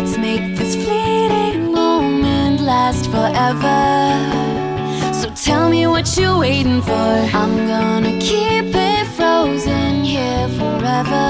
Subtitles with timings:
[0.00, 3.80] Let's make this fleeting moment last forever.
[5.12, 7.10] So tell me what you're waiting for.
[7.40, 11.26] I'm gonna keep it frozen here forever.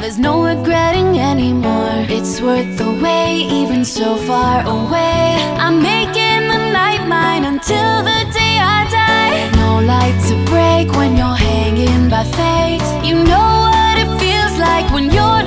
[0.00, 2.04] There's no regretting anymore.
[2.16, 5.36] It's worth the wait, even so far away.
[5.64, 9.38] I'm making the night mine until the day I die.
[9.62, 12.82] No light to break when you're hanging by fate.
[13.08, 15.39] You know what it feels like when you're.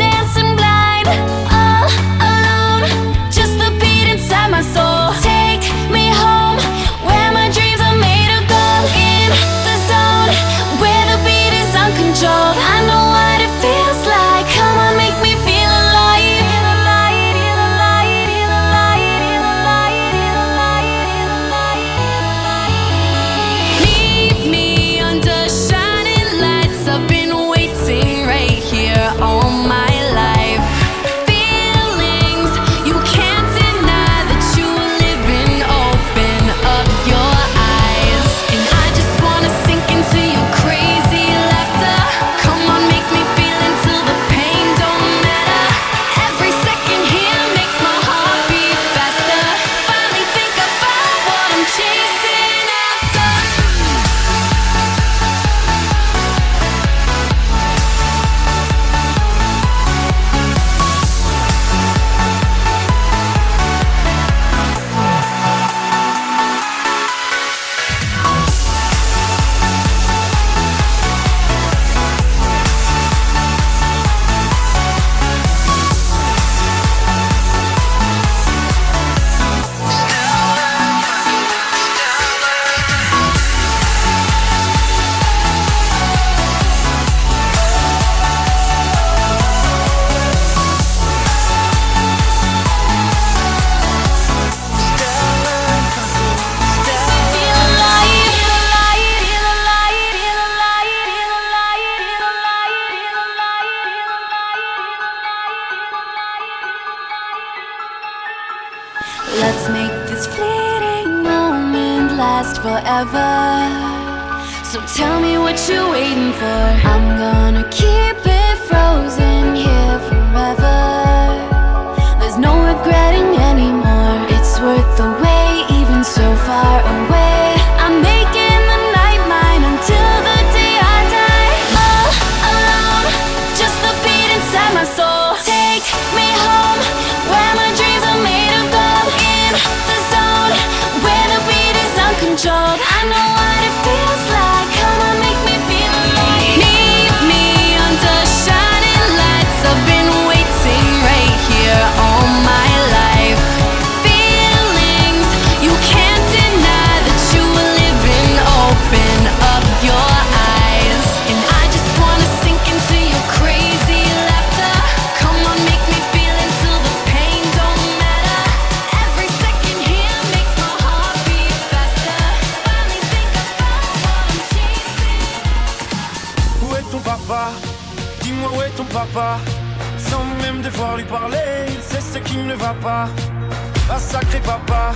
[184.14, 184.94] sacré papa.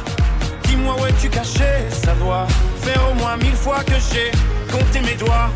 [0.65, 2.45] Dis-moi où es-tu caché Ça doit
[2.81, 4.29] faire au moins mille fois que j'ai
[4.71, 5.49] compté mes doigts.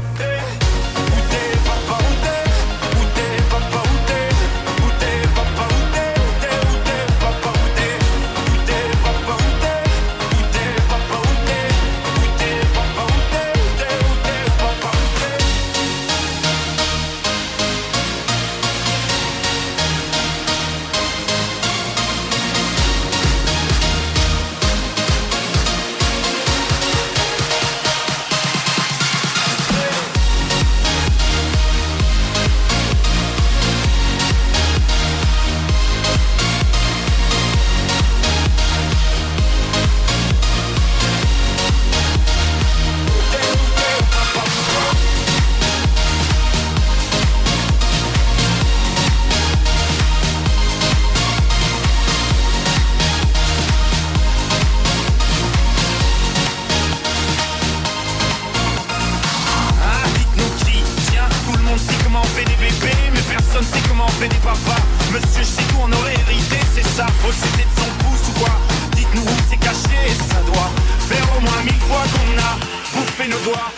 [67.31, 68.53] c'était de son pouce ou quoi
[68.95, 69.99] Dites-nous où c'est caché
[70.29, 70.71] ça doit
[71.09, 72.51] faire au moins mille fois qu'on a
[72.93, 73.71] bouffé nos doigts.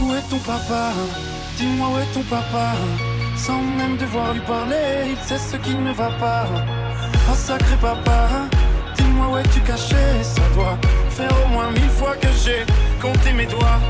[0.00, 0.92] Où est ton papa
[1.56, 2.72] Dis-moi où est ton papa
[3.36, 6.46] Sans même devoir lui parler, il sait ce qui ne va pas.
[7.30, 8.28] Oh sacré papa
[8.96, 10.78] Dis-moi où es-tu caché Ça doit
[11.10, 12.64] faire au moins mille fois que j'ai
[13.00, 13.80] compté mes doigts.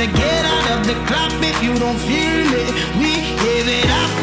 [0.00, 2.72] to get out of the clock if you don't feel it.
[2.98, 4.19] We give it up.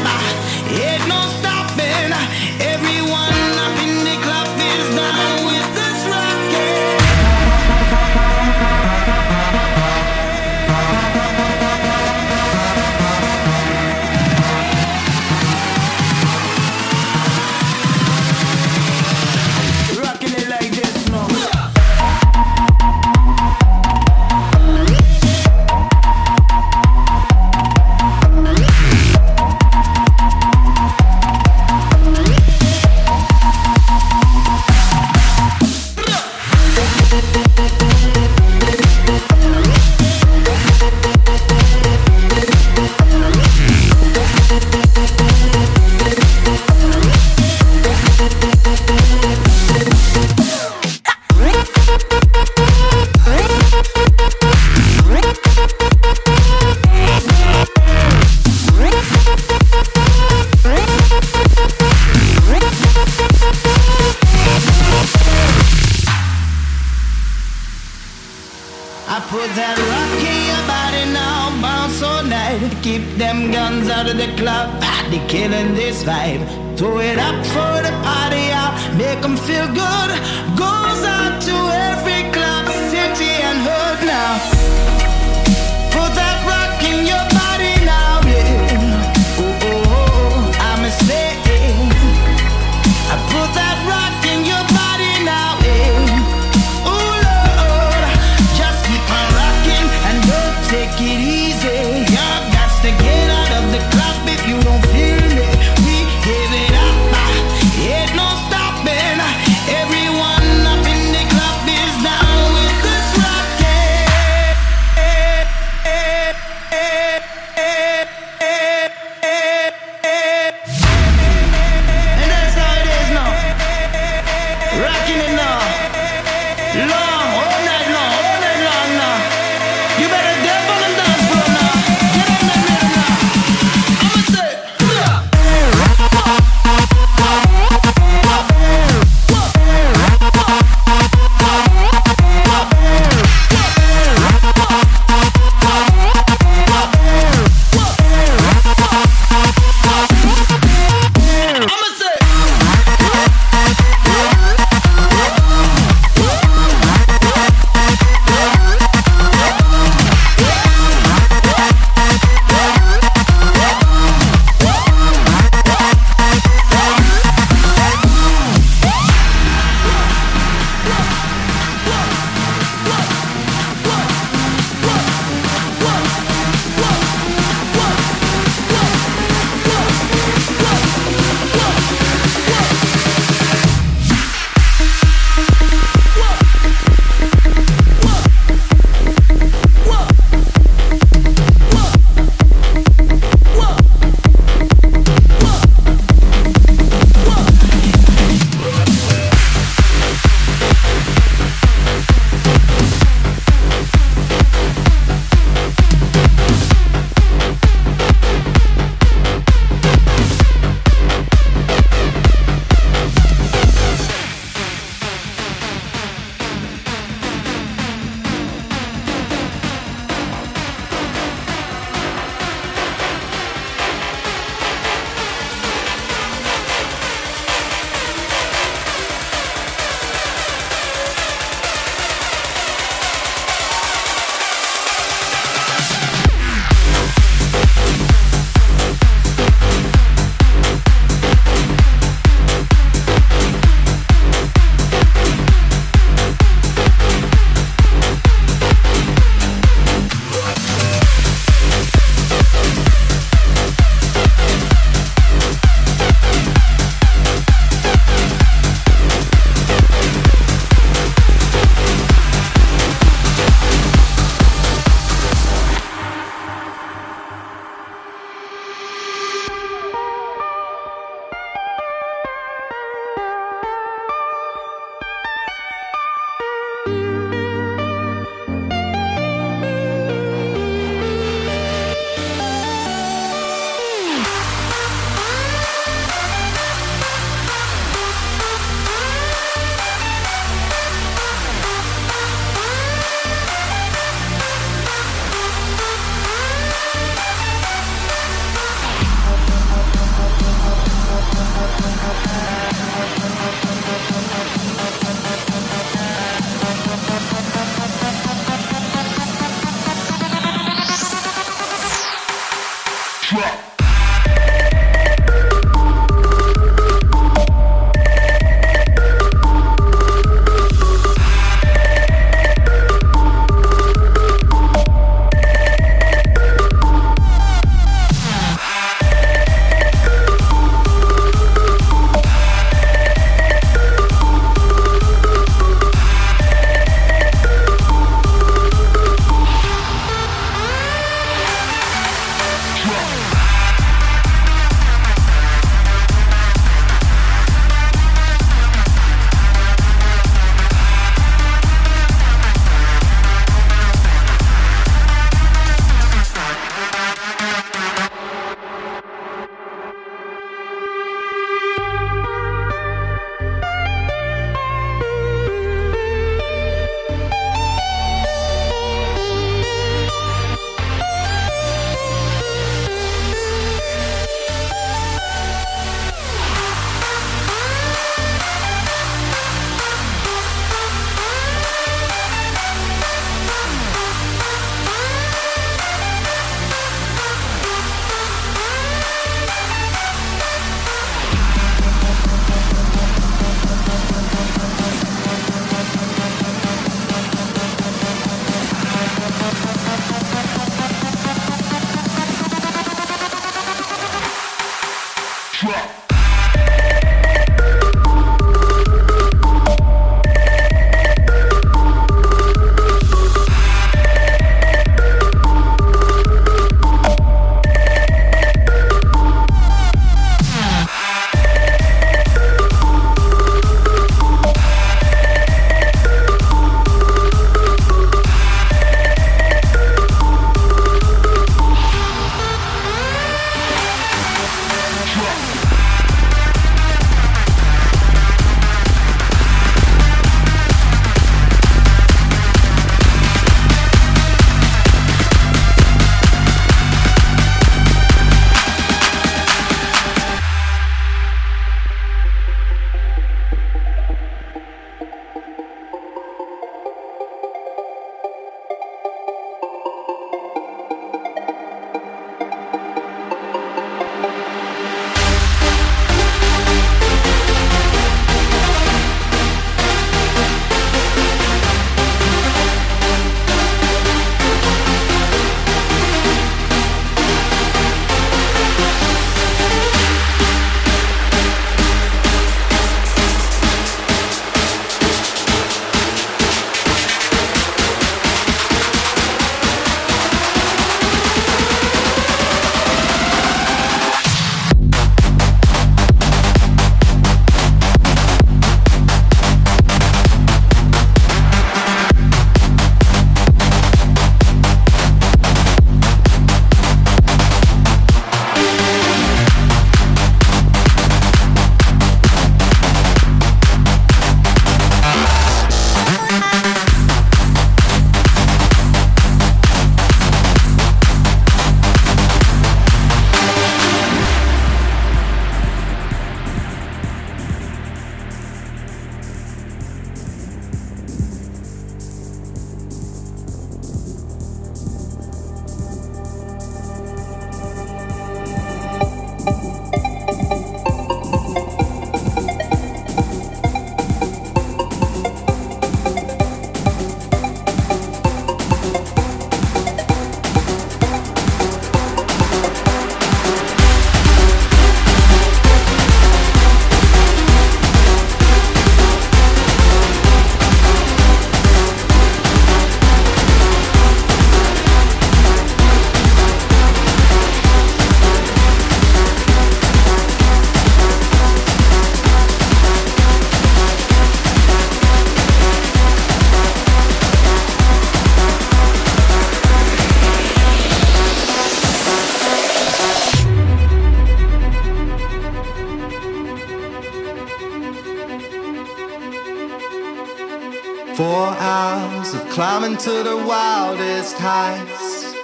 [592.99, 595.35] To the wildest heights.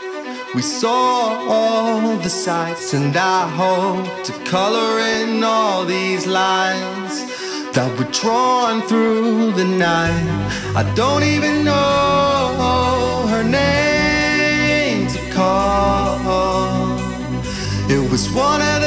[0.55, 7.13] We saw all the sights, and I hope to color in all these lines
[7.74, 10.25] that were drawn through the night.
[10.75, 16.98] I don't even know her name to call.
[17.88, 18.83] It was one of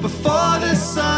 [0.00, 1.17] before the sun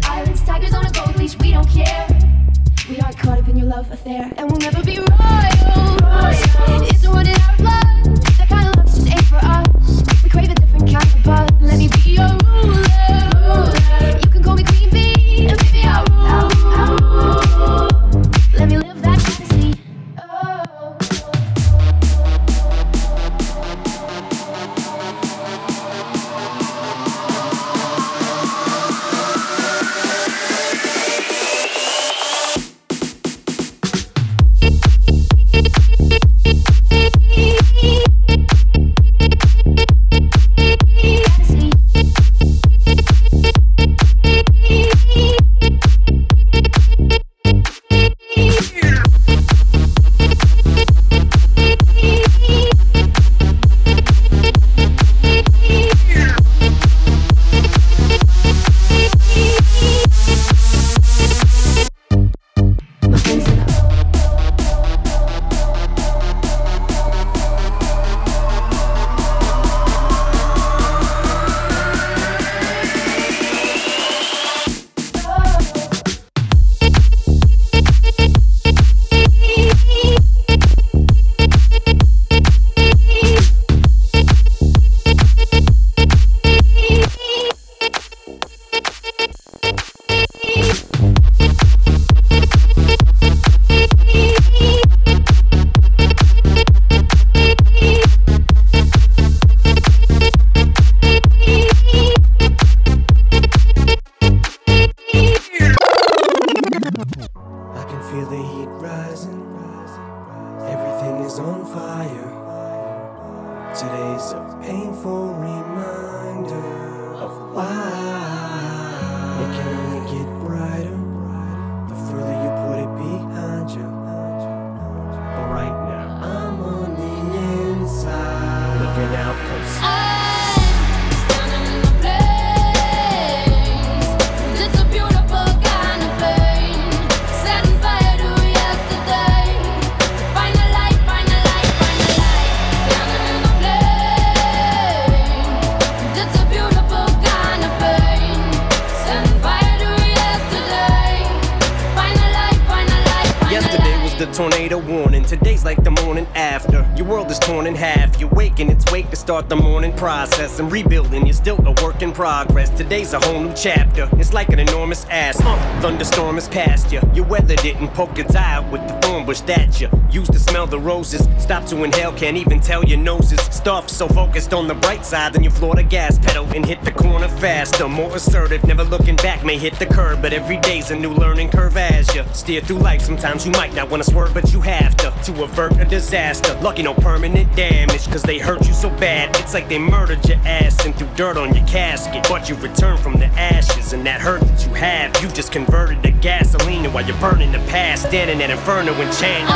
[154.27, 155.23] tornado warning.
[155.23, 156.87] Today's like the morning after.
[156.95, 158.19] Your world is torn in half.
[158.19, 160.59] You're waking, its wake to start the morning process.
[160.59, 162.69] And rebuilding, you're still a work in progress.
[162.69, 164.09] Today's a whole new chapter.
[164.13, 165.41] It's like an enormous ass.
[165.41, 167.01] Uh, thunderstorm is past you.
[167.13, 170.67] Your weather didn't poke its eye out with the bush that you used to smell
[170.67, 171.27] the roses.
[171.37, 173.39] Stop to inhale, can't even tell your noses.
[173.39, 176.81] Stuff so focused on the bright side, then you floor the gas pedal and hit
[176.83, 177.87] the corner faster.
[177.87, 180.21] More assertive, never looking back, may hit the curb.
[180.21, 183.01] But every day's a new learning curve as you steer through life.
[183.01, 186.53] Sometimes you might not wanna swerve, but you have to to avert a disaster.
[186.61, 189.35] Lucky no permanent damage, cause they hurt you so bad.
[189.37, 192.25] It's like they murdered your ass and threw dirt on your casket.
[192.27, 196.03] But you return from the ashes, and that hurt that you have, you just converted
[196.03, 199.49] to gasoline while you're burning the past, standing at inferno and change.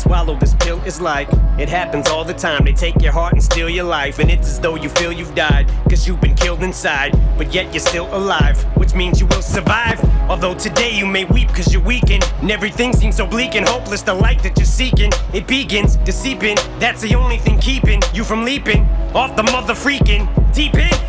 [0.00, 0.80] swallow this pill.
[0.84, 2.64] Is like it happens all the time.
[2.64, 5.70] They take your heart steal your life, and it's as though you feel you've died,
[5.90, 10.02] cause you've been killed inside, but yet you're still alive, which means you will survive.
[10.30, 14.00] Although today you may weep cause you're weakened, and everything seems so bleak and hopeless.
[14.00, 16.56] The light that you're seeking, it begins to seep in.
[16.78, 20.99] That's the only thing keeping you from leaping off the mother freaking deep in.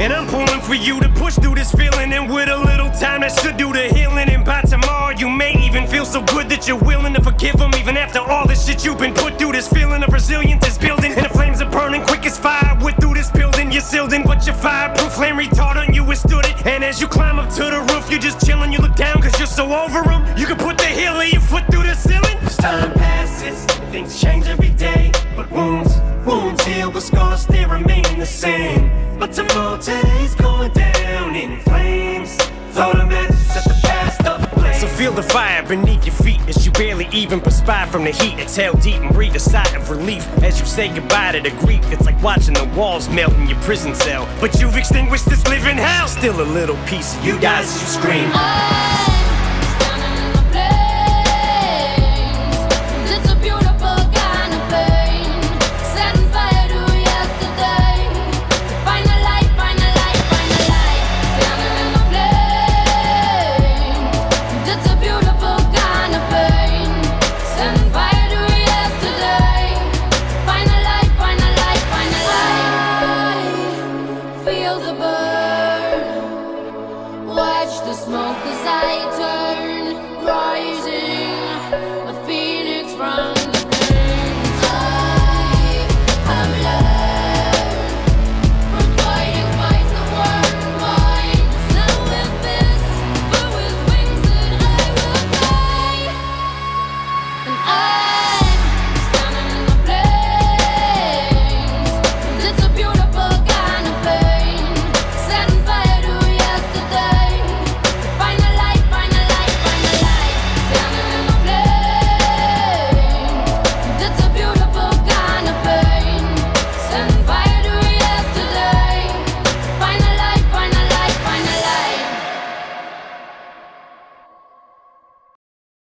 [0.00, 2.10] And I'm pulling for you to push through this feeling.
[2.14, 4.30] And with a little time, that should do the healing.
[4.30, 7.74] And by tomorrow, you may even feel so good that you're willing to forgive them.
[7.74, 11.12] Even after all the shit you've been put through, this feeling of resilience is building.
[11.12, 12.78] And the flames are burning quick as fire.
[12.82, 14.22] With through this building, you're sealed in.
[14.22, 16.66] But your fireproof flame retardant, you withstood it.
[16.66, 18.40] And as you climb up to the roof, you're just
[37.30, 38.40] even perspire from the heat.
[38.40, 41.80] Exhale deep and breathe a sigh of relief as you say goodbye to the grief.
[41.92, 44.28] It's like watching the walls melt in your prison cell.
[44.40, 46.08] But you've extinguished this living hell.
[46.08, 48.30] Still a little piece of you dies as you scream.
[48.34, 49.09] Oh.